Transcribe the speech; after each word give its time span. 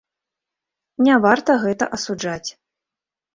Не 1.07 1.17
варта 1.25 1.51
гэта 1.65 1.85
асуджаць. 1.99 2.49